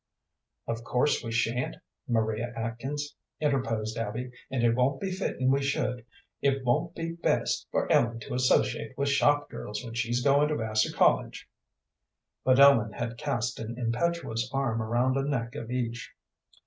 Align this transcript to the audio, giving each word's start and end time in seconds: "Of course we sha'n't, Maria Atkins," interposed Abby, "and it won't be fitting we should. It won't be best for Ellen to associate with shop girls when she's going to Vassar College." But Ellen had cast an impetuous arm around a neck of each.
"Of 0.65 0.83
course 0.83 1.21
we 1.23 1.31
sha'n't, 1.31 1.75
Maria 2.07 2.51
Atkins," 2.55 3.15
interposed 3.39 3.97
Abby, 3.99 4.31
"and 4.49 4.63
it 4.63 4.73
won't 4.73 4.99
be 4.99 5.11
fitting 5.11 5.51
we 5.51 5.61
should. 5.61 6.03
It 6.41 6.63
won't 6.65 6.95
be 6.95 7.11
best 7.11 7.67
for 7.69 7.87
Ellen 7.91 8.19
to 8.21 8.33
associate 8.33 8.97
with 8.97 9.09
shop 9.09 9.47
girls 9.51 9.85
when 9.85 9.93
she's 9.93 10.23
going 10.23 10.47
to 10.47 10.55
Vassar 10.55 10.91
College." 10.97 11.47
But 12.43 12.59
Ellen 12.59 12.93
had 12.93 13.19
cast 13.19 13.59
an 13.59 13.77
impetuous 13.77 14.49
arm 14.51 14.81
around 14.81 15.17
a 15.17 15.23
neck 15.23 15.53
of 15.53 15.69
each. 15.69 16.11